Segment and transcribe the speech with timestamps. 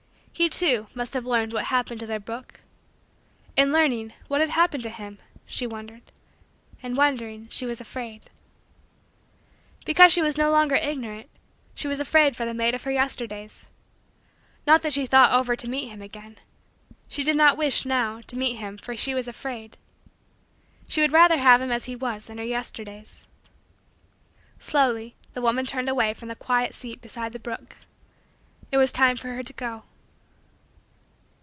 [0.33, 2.61] He, too, must have learned what happened to their brook.
[3.55, 6.01] In learning, what had happened to him she wondered
[6.81, 8.23] and wondering, she was afraid.
[9.85, 11.29] Because she was no longer ignorant,
[11.75, 13.67] she was afraid for the mate of her Yesterdays.
[14.65, 16.39] Not that she thought over to meet him again.
[17.07, 19.77] She did not wish, now, to meet him for she was afraid.
[20.87, 23.27] She would rather have him as he was in her Yesterdays.
[24.57, 27.77] Slowly the woman turned away from the quiet seat beside the brook.
[28.71, 29.83] It was time for her to go.